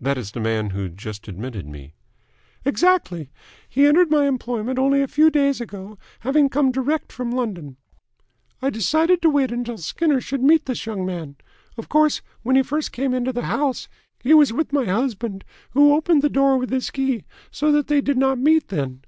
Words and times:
"That 0.00 0.16
is 0.16 0.30
the 0.30 0.38
man 0.38 0.70
who 0.70 0.88
just 0.88 1.26
admitted 1.26 1.66
me?" 1.66 1.92
"Exactly. 2.64 3.30
He 3.68 3.84
entered 3.84 4.12
my 4.12 4.28
employment 4.28 4.78
only 4.78 5.02
a 5.02 5.08
few 5.08 5.28
days 5.28 5.60
ago, 5.60 5.98
having 6.20 6.48
come 6.48 6.70
direct 6.70 7.10
from 7.10 7.32
London. 7.32 7.76
I 8.62 8.70
decided 8.70 9.20
to 9.22 9.28
wait 9.28 9.50
until 9.50 9.76
Skinner 9.76 10.20
should 10.20 10.40
meet 10.44 10.66
this 10.66 10.86
young 10.86 11.04
man. 11.04 11.34
Of 11.76 11.88
course, 11.88 12.22
when 12.44 12.54
he 12.54 12.62
first 12.62 12.92
came 12.92 13.12
into 13.12 13.32
the 13.32 13.46
house, 13.46 13.88
he 14.22 14.34
was 14.34 14.52
with 14.52 14.72
my 14.72 14.84
husband, 14.84 15.44
who 15.70 15.92
opened 15.96 16.22
the 16.22 16.28
door 16.30 16.58
with 16.58 16.70
his 16.70 16.88
key, 16.92 17.24
so 17.50 17.72
that 17.72 17.88
they 17.88 18.00
did 18.00 18.16
not 18.18 18.38
meet 18.38 18.68
then." 18.68 19.02